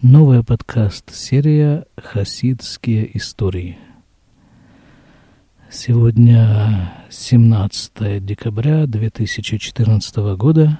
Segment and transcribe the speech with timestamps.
[0.00, 3.80] Новая подкаст-серия «Хасидские истории».
[5.72, 10.78] Сегодня 17 декабря 2014 года,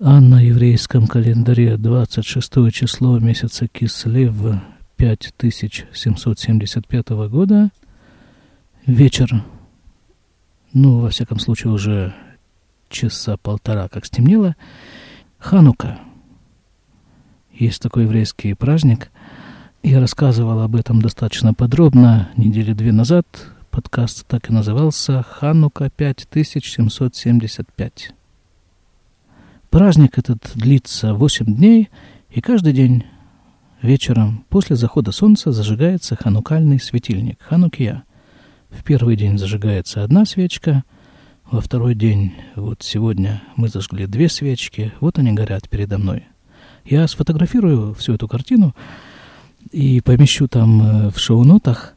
[0.00, 4.34] а на еврейском календаре 26 число месяца Кислев
[4.96, 7.68] 5775 года,
[8.86, 9.44] вечер,
[10.72, 12.14] ну, во всяком случае, уже
[12.88, 14.56] часа полтора, как стемнело,
[15.38, 15.98] Ханука–
[17.58, 19.10] есть такой еврейский праздник.
[19.82, 23.26] Я рассказывал об этом достаточно подробно недели две назад.
[23.70, 27.90] Подкаст так и назывался «Ханука 5775».
[29.70, 31.88] Праздник этот длится 8 дней,
[32.30, 33.04] и каждый день
[33.82, 38.04] вечером после захода солнца зажигается ханукальный светильник, ханукия.
[38.70, 40.84] В первый день зажигается одна свечка,
[41.50, 46.26] во второй день, вот сегодня мы зажгли две свечки, вот они горят передо мной–
[46.86, 48.74] я сфотографирую всю эту картину
[49.72, 51.94] и помещу там э, в шоу-нотах.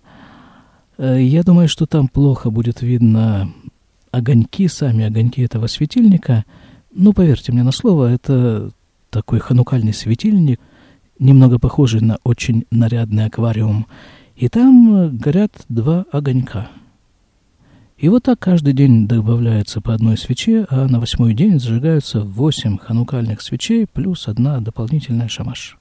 [0.97, 3.51] Э, я думаю, что там плохо будет видно
[4.11, 6.45] огоньки, сами огоньки этого светильника.
[6.93, 8.71] Ну, поверьте мне на слово, это
[9.09, 10.59] такой ханукальный светильник,
[11.19, 13.85] немного похожий на очень нарядный аквариум.
[14.35, 16.69] И там э, горят два огонька–
[17.99, 22.77] и вот так каждый день добавляется по одной свече, а на восьмой день зажигаются восемь
[22.77, 25.77] ханукальных свечей плюс одна дополнительная шамаш.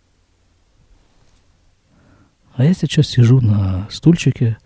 [2.55, 4.59] А я сейчас сижу на стульчике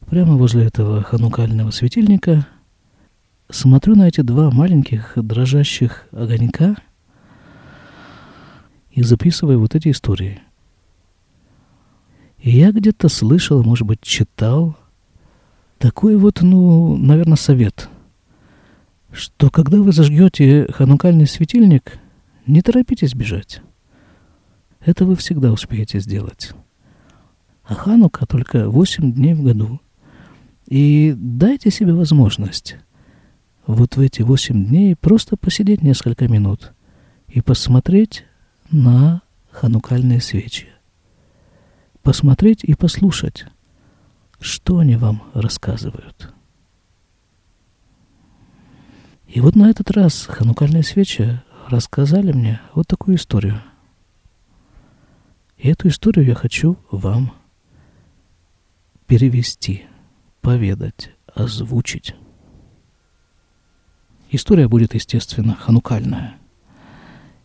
[0.00, 2.46] прямо возле этого ханукального светильника,
[3.48, 6.76] смотрю на эти два маленьких дрожащих огонька
[8.90, 10.42] и записываю вот эти истории.
[12.40, 14.76] И я где-то слышал, может быть, читал–
[15.84, 17.90] такой вот, ну, наверное, совет,
[19.12, 21.98] что когда вы зажгете ханукальный светильник,
[22.46, 23.60] не торопитесь бежать.
[24.80, 26.52] Это вы всегда успеете сделать.
[27.64, 29.78] А Ханука только 8 дней в году.
[30.66, 32.76] И дайте себе возможность
[33.66, 36.72] вот в эти 8 дней просто посидеть несколько минут
[37.28, 38.24] и посмотреть
[38.70, 39.20] на
[39.50, 40.68] ханукальные свечи.
[42.02, 43.44] Посмотреть и послушать,
[44.44, 46.34] что они вам рассказывают?
[49.26, 53.62] И вот на этот раз ханукальные свечи рассказали мне вот такую историю.
[55.56, 57.32] И эту историю я хочу вам
[59.06, 59.86] перевести,
[60.42, 62.14] поведать, озвучить.
[64.30, 66.36] История будет, естественно, ханукальная.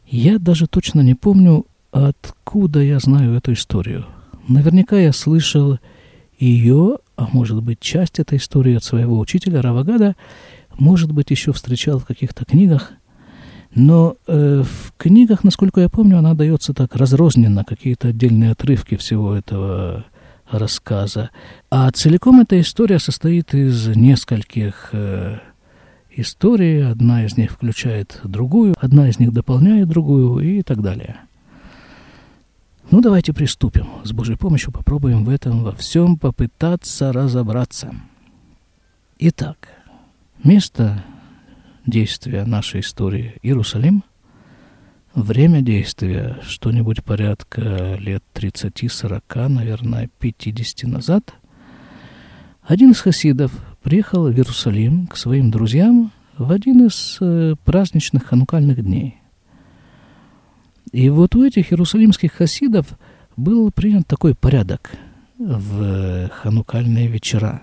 [0.05, 4.05] Я даже точно не помню, откуда я знаю эту историю.
[4.49, 5.79] Наверняка я слышал
[6.39, 10.15] ее, а может быть часть этой истории от своего учителя Равагада,
[10.77, 12.93] может быть еще встречал в каких-то книгах,
[13.75, 19.35] но э, в книгах, насколько я помню, она дается так разрозненно, какие-то отдельные отрывки всего
[19.35, 20.05] этого
[20.49, 21.29] рассказа.
[21.69, 25.37] А целиком эта история состоит из нескольких э,
[26.09, 26.89] историй.
[26.89, 31.17] Одна из них включает другую, одна из них дополняет другую и так далее.
[32.91, 33.87] Ну, давайте приступим.
[34.03, 37.93] С Божьей помощью попробуем в этом во всем попытаться разобраться.
[39.19, 39.69] Итак,
[40.43, 41.03] место
[41.85, 44.03] действия нашей истории Иерусалим,
[45.13, 51.35] время действия что-нибудь порядка лет 30-40, наверное, 50 назад,
[52.63, 53.51] один из хасидов
[53.83, 59.18] приехал в Иерусалим к своим друзьям в один из э, праздничных ханукальных дней.
[60.91, 62.87] И вот у этих иерусалимских хасидов
[63.37, 64.91] был принят такой порядок
[65.37, 67.61] в ханукальные вечера.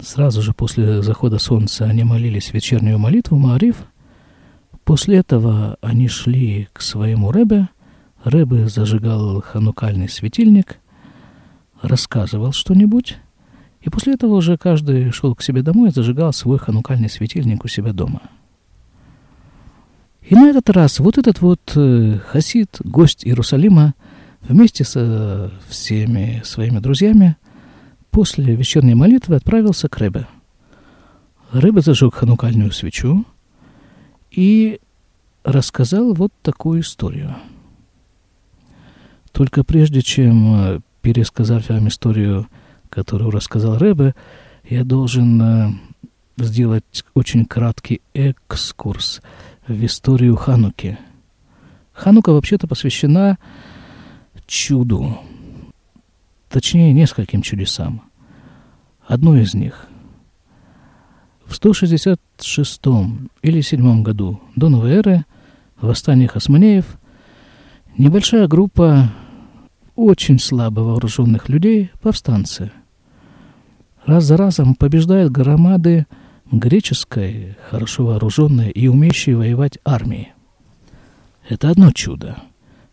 [0.00, 3.76] Сразу же после захода солнца они молились вечернюю молитву Маариф.
[4.84, 7.68] После этого они шли к своему Рэбе.
[8.24, 10.78] Рэбе зажигал ханукальный светильник,
[11.82, 13.18] рассказывал что-нибудь,
[13.80, 17.68] и после этого уже каждый шел к себе домой и зажигал свой ханукальный светильник у
[17.68, 18.22] себя дома–
[20.28, 23.94] и на этот раз вот этот вот э, хасид, гость Иерусалима,
[24.42, 27.36] вместе со всеми своими друзьями
[28.10, 30.26] после вечерней молитвы отправился к Ребе.
[31.50, 33.24] Ребе зажег ханукальную свечу
[34.30, 34.80] и
[35.44, 37.34] рассказал вот такую историю.
[39.32, 42.48] Только прежде чем э, пересказать вам историю,
[42.90, 44.14] которую рассказал Ребе,
[44.68, 45.70] я должен э,
[46.44, 49.20] сделать очень краткий экскурс–
[49.68, 50.98] в историю Хануки.
[51.92, 53.38] Ханука вообще-то посвящена
[54.46, 55.18] чуду,
[56.48, 58.02] точнее нескольким чудесам.
[59.06, 59.86] Одно из них.
[61.44, 62.80] В 166
[63.42, 65.24] или 7 году до новой эры
[65.80, 66.98] восстание хасманеев
[67.96, 69.10] Небольшая группа
[69.96, 72.70] очень слабо вооруженных людей, повстанцы,
[74.06, 76.06] раз за разом побеждают громады
[76.50, 80.32] греческой, хорошо вооруженной и умеющей воевать армии.
[81.48, 82.36] Это одно чудо.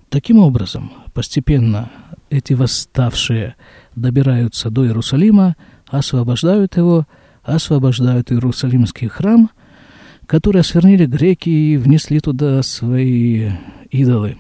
[0.10, 1.92] Таким образом, постепенно
[2.30, 3.56] эти восставшие
[3.96, 5.56] добираются до Иерусалима,
[5.88, 7.06] освобождают его,
[7.44, 9.50] освобождают Иерусалимский храм,
[10.26, 13.52] который освернили греки и внесли туда свои
[13.92, 14.38] идолы.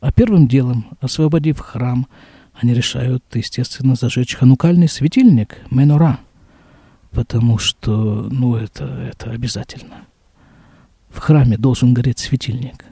[0.00, 2.06] А первым делом, освободив храм,
[2.54, 6.18] они решают, естественно, зажечь ханукальный светильник, менора,
[7.16, 10.04] потому что, ну, это, это обязательно.
[11.08, 12.84] В храме должен гореть светильник.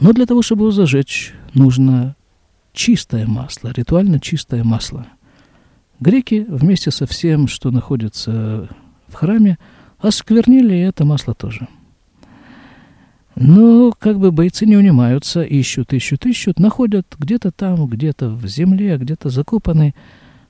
[0.00, 2.16] Но для того, чтобы его зажечь, нужно
[2.72, 5.06] чистое масло, ритуально чистое масло.
[6.00, 8.68] Греки вместе со всем, что находится
[9.06, 9.58] в храме,
[10.00, 11.68] осквернили это масло тоже.
[13.36, 18.96] Но как бы бойцы не унимаются, ищут, ищут, ищут, находят где-то там, где-то в земле,
[18.96, 19.94] где-то закопанный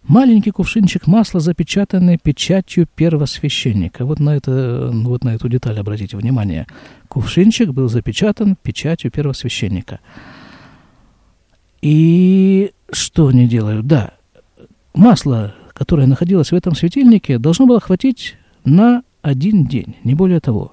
[0.04, 4.04] маленький кувшинчик масла, запечатанный печатью первосвященника.
[4.04, 6.66] Вот на, это, вот на эту деталь обратите внимание.
[7.08, 10.00] Кувшинчик был запечатан печатью первосвященника.
[11.81, 13.87] И что они делают?
[13.87, 14.12] Да,
[14.94, 20.72] масло, которое находилось в этом светильнике, должно было хватить на один день, не более того.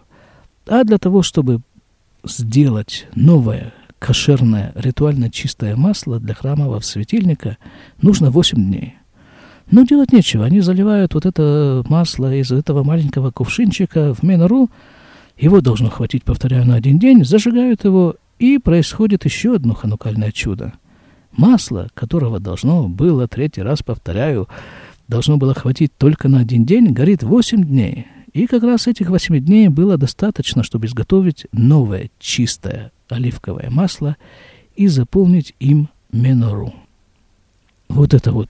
[0.68, 1.62] А для того, чтобы
[2.24, 7.58] сделать новое, кошерное, ритуально чистое масло для храмового светильника,
[8.02, 8.96] нужно 8 дней.
[9.72, 10.46] Но делать нечего.
[10.46, 14.70] Они заливают вот это масло из этого маленького кувшинчика в менору.
[15.38, 17.24] Его должно хватить, повторяю, на один день.
[17.24, 20.74] Зажигают его, и происходит еще одно ханукальное чудо.
[21.32, 24.48] Масло, которого должно было, третий раз повторяю,
[25.08, 29.40] должно было хватить только на один день, горит 8 дней– и как раз этих восьми
[29.40, 34.18] дней было достаточно, чтобы изготовить новое чистое оливковое масло
[34.76, 36.74] и заполнить им менору.
[37.88, 38.50] Вот это вот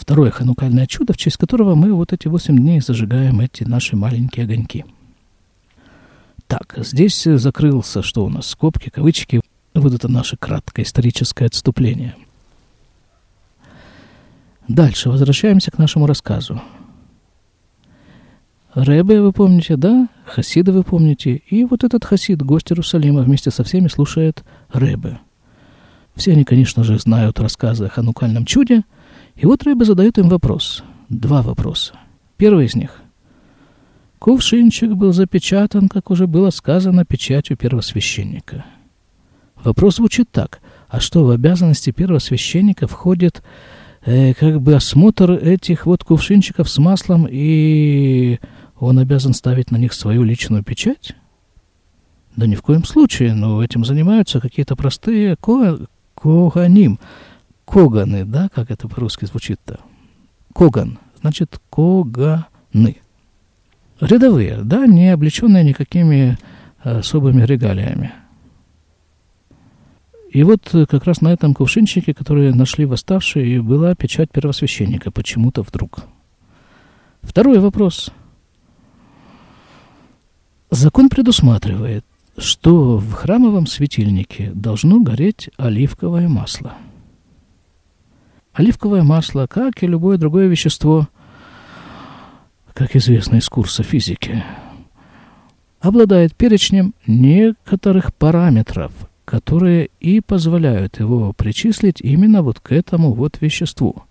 [0.00, 4.44] второе ханукальное чудо, в честь которого мы вот эти восемь дней зажигаем эти наши маленькие
[4.44, 4.84] огоньки.
[6.46, 9.40] Так, здесь закрылся, что у нас, скобки, кавычки.
[9.74, 12.16] Вот это наше краткое историческое отступление.
[14.66, 16.60] Дальше возвращаемся к нашему рассказу.
[18.74, 20.08] Рэбе, вы помните, да?
[20.26, 21.42] Хасида вы помните.
[21.48, 25.18] И вот этот хасид, гость Иерусалима, вместе со всеми слушает Рэбе.
[26.14, 28.82] Все они, конечно же, знают рассказы о ханукальном чуде.
[29.36, 30.82] И вот Рэбе задает им вопрос.
[31.08, 31.94] Два вопроса.
[32.36, 33.02] Первый из них.
[34.18, 38.66] Кувшинчик был запечатан, как уже было сказано, печатью первосвященника.
[39.64, 40.60] Вопрос звучит так.
[40.88, 43.42] А что в обязанности первосвященника входит
[44.04, 48.38] э, как бы осмотр этих вот кувшинчиков с маслом и
[48.78, 51.14] он обязан ставить на них свою личную печать?
[52.36, 55.78] Да ни в коем случае, но этим занимаются какие-то простые ко...
[56.14, 56.98] коганим.
[57.70, 59.78] Коганы, да, как это по-русски звучит-то?
[60.52, 62.96] Коган, значит, коганы.
[64.00, 66.36] Рядовые, да, не облеченные никакими
[66.82, 68.12] особыми регалиями.
[70.32, 76.00] И вот как раз на этом кувшинчике, который нашли восставшие, была печать первосвященника почему-то вдруг.
[77.22, 78.10] Второй вопрос.
[80.70, 82.04] Закон предусматривает,
[82.36, 86.74] что в храмовом светильнике должно гореть оливковое масло.
[88.52, 91.08] Оливковое масло, как и любое другое вещество,
[92.74, 94.42] как известно из курса физики,
[95.80, 98.92] обладает перечнем некоторых параметров,
[99.24, 104.04] которые и позволяют его причислить именно вот к этому вот веществу.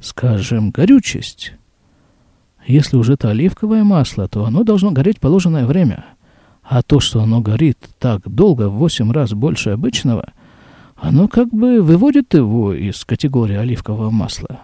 [0.00, 1.52] Скажем, горючесть–
[2.66, 6.04] если уже это оливковое масло, то оно должно гореть положенное время.
[6.62, 10.32] А то, что оно горит так долго, в 8 раз больше обычного,
[10.96, 14.60] оно как бы выводит его из категории оливкового масла.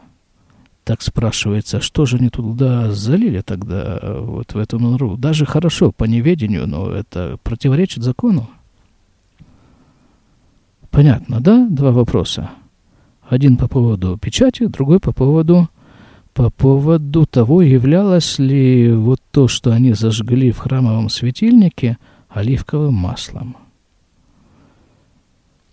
[0.85, 5.17] Так спрашивается, что же они туда залили тогда, вот в эту нору?
[5.17, 8.51] Даже хорошо, по неведению, но это противоречит закону.
[10.91, 11.69] Понятно, да?
[11.69, 12.51] Два вопроса.
[13.29, 15.69] Один по поводу печати, другой по поводу
[16.35, 21.99] по поводу того, являлось ли вот то, что они зажгли в храмовом светильнике,
[22.29, 23.57] оливковым маслом.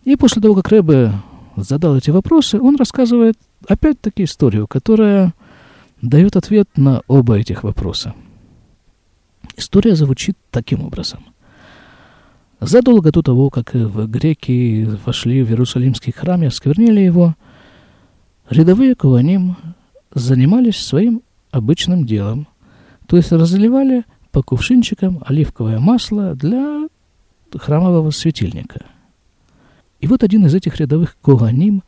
[0.09, 1.13] И после того, как Рэбе
[1.55, 3.37] задал эти вопросы, он рассказывает
[3.67, 5.35] опять-таки историю, которая
[6.01, 8.15] дает ответ на оба этих вопроса.
[9.55, 11.19] История звучит таким образом.
[12.59, 17.35] Задолго до того, как в греки вошли в Иерусалимский храм и осквернили его,
[18.49, 19.57] рядовые куаним
[20.11, 22.47] занимались своим обычным делом,
[23.05, 26.87] то есть разливали по кувшинчикам оливковое масло для
[27.53, 28.87] храмового светильника.
[30.00, 31.84] И вот один из этих рядовых коганим,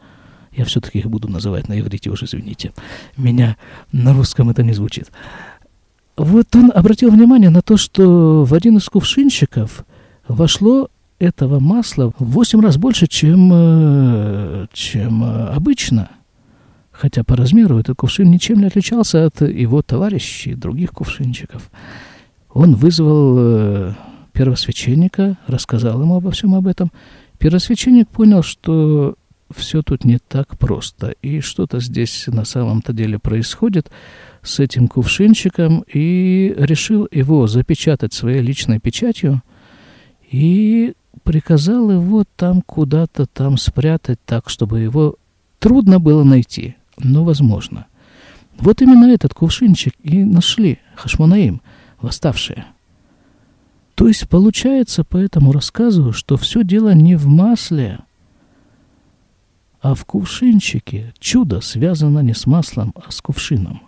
[0.52, 2.74] я все-таки их буду называть на иврите уже, извините,
[3.18, 3.58] меня
[3.92, 5.12] на русском это не звучит.
[6.18, 9.86] Вот он обратил внимание на то, что в один из кувшинчиков
[10.28, 10.90] вошло
[11.20, 16.10] этого масла в 8 раз больше, чем, э, чем э, обычно.
[16.92, 21.72] Хотя по размеру этот кувшин ничем не отличался от его товарищей, других кувшинчиков.
[22.54, 23.94] Он вызвал э,
[24.34, 26.92] первосвященника, рассказал ему обо всем об этом.
[27.42, 29.16] Первосвященник понял, что
[29.50, 33.90] все тут не так просто, и что-то здесь на самом-то деле происходит
[34.44, 39.42] с этим кувшинчиком, и решил его запечатать своей личной печатью,
[40.30, 40.94] и
[41.24, 45.16] приказал его там куда-то там спрятать так, чтобы его
[45.58, 47.88] трудно было найти, но возможно.
[48.60, 51.62] Вот именно этот кувшинчик и нашли Хашмонаим,
[52.00, 52.66] восставшие.
[53.96, 58.00] То есть получается по этому рассказу, что все дело не в масле,
[59.82, 61.14] а в кувшинчике.
[61.20, 63.82] Чудо связано не с маслом, а с кувшином.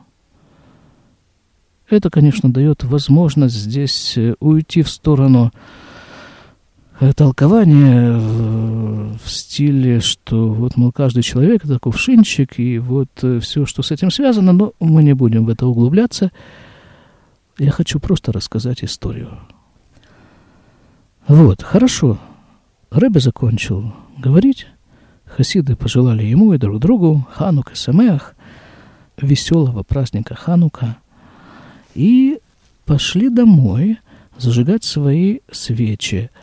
[1.90, 5.52] Это, конечно, дает возможность здесь э, уйти в сторону
[7.04, 13.66] Э, толкование в стиле, что вот, мол, каждый человек это кувшинчик, и вот э, все,
[13.66, 16.32] что с этим связано, но мы не будем в это углубляться.
[17.58, 19.40] Я хочу просто рассказать историю.
[21.28, 22.18] Вот, хорошо.
[22.92, 24.68] Рэбе закончил говорить.
[25.26, 28.36] Хасиды пожелали ему и друг другу Ханука Самеах,
[29.18, 30.98] веселого праздника Ханука,
[31.96, 32.40] и
[32.86, 34.00] пошли домой
[34.38, 36.30] зажигать свои свечи–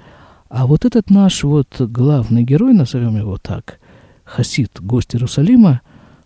[0.51, 3.79] а вот этот наш вот главный герой, назовем его так,
[4.25, 5.81] Хасид, гость Иерусалима,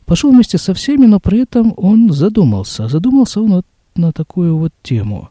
[0.07, 2.89] пошел вместе со всеми, но при этом он задумался.
[2.89, 5.29] Задумался он вот на такую вот тему,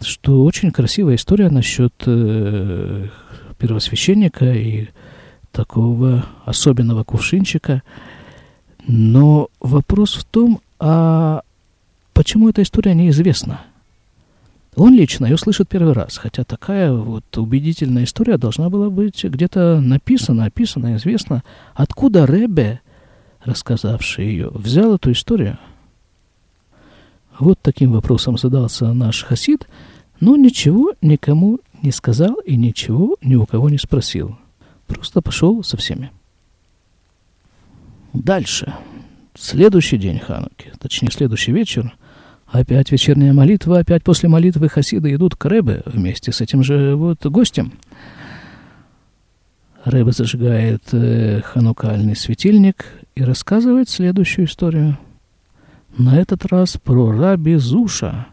[0.00, 3.08] что очень красивая история насчет э,
[3.58, 4.88] первосвященника и
[5.52, 7.82] такого особенного кувшинчика.
[8.86, 11.42] Но вопрос в том, а
[12.12, 13.62] почему эта история неизвестна?
[14.76, 19.80] Он лично ее слышит первый раз, хотя такая вот убедительная история должна была быть где-то
[19.80, 21.42] написана, описана, известна.
[21.74, 22.80] Откуда Ребе,
[23.42, 25.58] рассказавший ее, взял эту историю?
[27.38, 29.68] Вот таким вопросом задался наш хасид,
[30.20, 34.36] но ничего никому не сказал и ничего ни у кого не спросил.
[34.86, 36.10] Просто пошел со всеми.
[38.12, 38.74] Дальше.
[39.34, 41.94] Следующий день Хануки, точнее, следующий вечер–
[42.46, 47.24] Опять вечерняя молитва, опять после молитвы хасиды идут к Рэбе вместе с этим же вот
[47.26, 47.72] гостем.
[49.84, 54.96] Рэбе зажигает э, ханукальный светильник и рассказывает следующую историю.
[55.96, 58.26] На этот раз про Раби Зуша.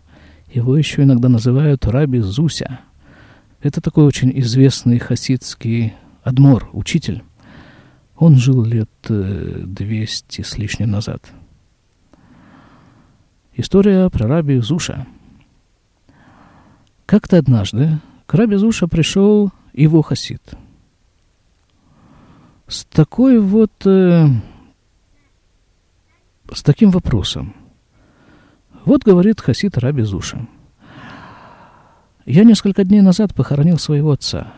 [0.51, 2.79] Его еще иногда называют Раби Зуся.
[3.61, 5.93] Это такой очень известный хасидский
[6.23, 7.23] адмор, учитель.
[8.17, 11.31] Он жил лет 200 э, с лишним назад–
[13.55, 15.05] История про раби Зуша.
[17.05, 20.41] Как-то однажды к раби Зуша пришел его хасид.
[22.67, 23.71] С такой вот...
[26.51, 27.53] С таким вопросом.
[28.85, 30.47] Вот говорит хасид раби Зуша.
[32.25, 34.53] Я несколько дней назад похоронил своего отца.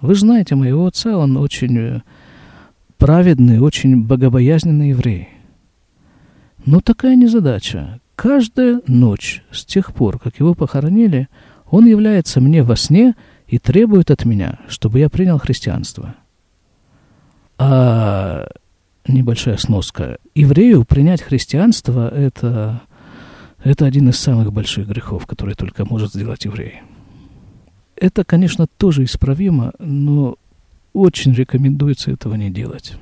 [0.00, 2.02] Вы знаете моего отца, он очень э,
[2.96, 5.28] праведный, очень богобоязненный еврей.
[6.64, 8.00] Но такая незадача.
[8.14, 11.28] Каждая ночь с тех пор, как его похоронили,
[11.70, 13.14] он является мне во сне
[13.46, 16.14] и требует от меня, чтобы я принял христианство.
[17.58, 18.46] А
[19.06, 20.18] небольшая сноска.
[20.34, 22.82] Еврею принять христианство это,
[23.62, 26.82] это один из самых больших грехов, которые только может сделать еврей.
[27.96, 30.36] Это, конечно, тоже исправимо, но
[30.92, 32.94] очень рекомендуется этого не делать.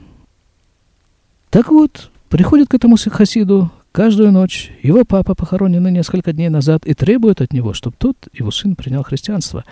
[1.51, 6.95] Так вот, приходит к этому хасиду Каждую ночь его папа похоронен несколько дней назад и
[6.95, 9.65] требует от него, чтобы тот, его сын, принял христианство.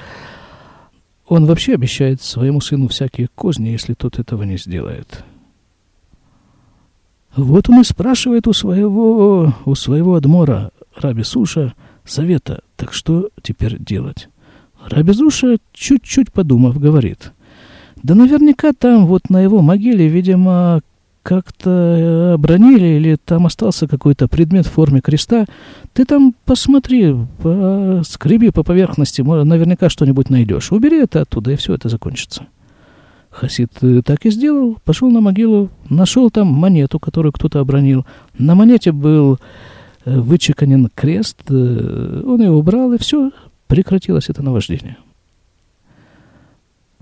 [1.29, 5.25] Он вообще обещает своему сыну всякие козни, если тот этого не сделает.
[7.37, 11.75] Вот он и спрашивает у своего, у своего адмора, Раби Суша,
[12.05, 14.29] совета, так что теперь делать?
[14.83, 17.33] Раби Суша, чуть-чуть подумав, говорит,
[18.03, 20.81] да наверняка там вот на его могиле, видимо,
[21.23, 25.45] как-то э, обронили или там остался какой-то предмет в форме креста,
[25.93, 30.73] ты там посмотри, по, скреби по поверхности, наверняка что-нибудь найдешь.
[30.73, 32.47] Убери это оттуда, и все это закончится.
[33.37, 38.07] Хасид э, так и сделал, пошел на могилу, нашел там монету, которую кто-то обронил.
[38.39, 39.39] На монете был
[40.05, 43.31] э, вычеканен крест, он его убрал, и все,
[43.67, 44.97] прекратилось это наваждение.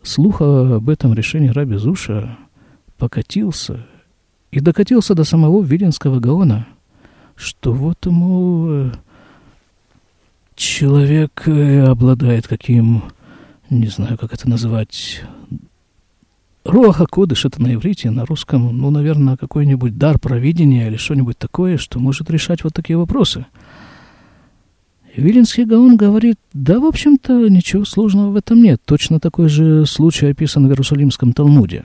[0.02, 2.36] слух об этом решении Раби Зуша
[2.98, 3.86] покатился
[4.50, 6.66] и докатился до самого Виленского Гаона,
[7.36, 8.90] что вот, мол,
[10.56, 13.04] человек э, обладает каким,
[13.70, 15.22] не знаю, как это назвать,
[16.64, 21.76] Руаха Кодыш это на иврите, на русском, ну, наверное, какой-нибудь дар провидения или что-нибудь такое,
[21.76, 23.44] что может решать вот такие вопросы.
[25.14, 28.80] Виленский Гаон говорит, да, в общем-то, ничего сложного в этом нет.
[28.84, 31.84] Точно такой же случай описан в Иерусалимском Талмуде.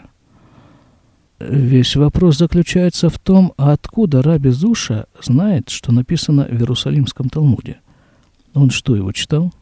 [1.39, 7.79] Весь вопрос заключается в том, а откуда Раби Зуша знает, что написано в Иерусалимском Талмуде.
[8.53, 9.53] Он что, его читал?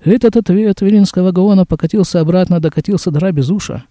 [0.00, 3.84] Этот ответ Вилинского Гаона покатился обратно, докатился до Раби Зуша.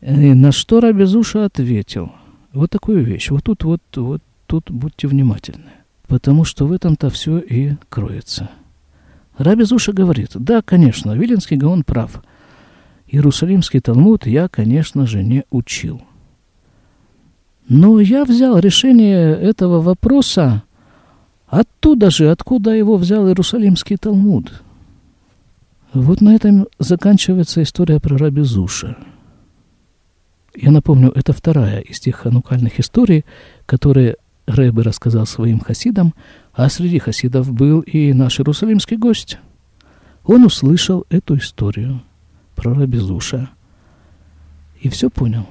[0.00, 2.12] И на что Раби Зуша ответил?
[2.52, 3.30] Вот такую вещь.
[3.30, 5.70] Вот тут, вот, вот тут будьте внимательны.
[6.08, 8.50] Потому что в этом-то все и кроется.
[9.38, 12.22] Раби Зуша говорит, да, конечно, Виленский Гаон прав.
[13.06, 16.02] Иерусалимский Талмуд я, конечно же, не учил.
[17.68, 20.64] Но я взял решение этого вопроса
[21.46, 24.62] оттуда же, откуда его взял Иерусалимский Талмуд–
[25.92, 28.96] вот на этом заканчивается история про Раби Зуша.
[30.54, 33.24] Я напомню, это вторая из тех ханукальных историй,
[33.66, 34.16] которые
[34.46, 36.14] Рэбе рассказал своим хасидам,
[36.52, 39.38] а среди хасидов был и наш иерусалимский гость.
[40.24, 42.02] Он услышал эту историю
[42.54, 43.50] про Раби Зуша
[44.80, 45.46] и все понял.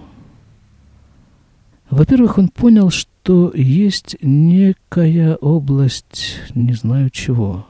[1.90, 7.68] Во-первых, он понял, что есть некая область, не знаю чего,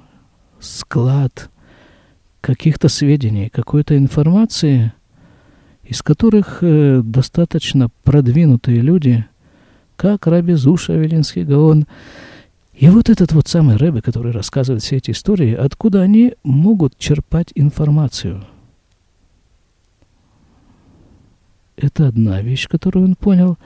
[0.60, 1.50] склад–
[2.42, 4.94] каких-то сведений, какой-то информации,
[5.84, 9.26] из которых э, достаточно продвинутые люди,
[9.96, 11.86] как Раби Зуша Велинский Гаон,
[12.74, 17.52] и вот этот вот самый Рэбе, который рассказывает все эти истории, откуда они могут черпать
[17.56, 18.46] информацию.
[21.76, 23.58] Это одна вещь, которую он понял.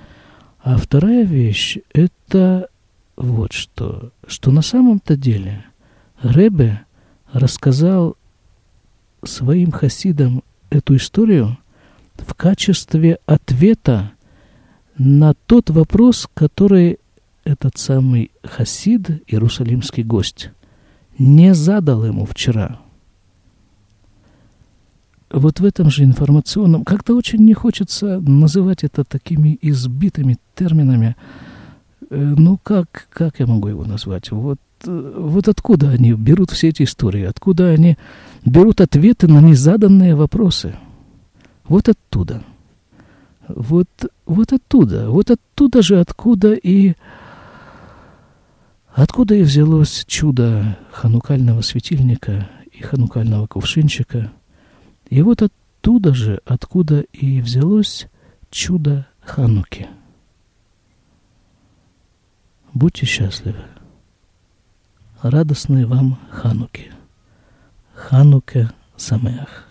[0.64, 2.70] А вторая вещь– это
[3.16, 4.12] вот что.
[4.26, 5.66] Что на самом-то деле
[6.22, 6.82] Рэбе
[7.32, 8.18] рассказал
[9.26, 11.58] своим хасидам эту историю
[12.18, 14.12] в качестве ответа
[14.98, 17.00] на тот вопрос, который
[17.44, 20.52] этот самый хасид, иерусалимский гость,
[21.18, 22.80] не задал ему вчера.
[25.30, 31.16] Вот в этом же информационном, как-то очень не хочется называть это такими избитыми терминами.
[32.10, 34.30] Э, ну, как, как я могу его назвать?
[34.30, 37.98] Вот вот откуда они берут все эти истории, откуда они
[38.46, 40.76] берут ответы на незаданные вопросы.
[41.66, 42.44] Вот оттуда.
[43.48, 43.88] Вот,
[44.26, 45.10] вот оттуда.
[45.10, 46.94] Вот оттуда же, откуда и...
[48.94, 54.32] Откуда и взялось чудо ханукального светильника и ханукального кувшинчика.
[55.10, 58.08] И вот оттуда же, откуда и взялось
[58.52, 59.88] чудо Хануки.
[62.74, 63.64] Будьте счастливы
[65.24, 66.92] радостной вам Хануки.
[67.96, 69.63] Хануке Самеах.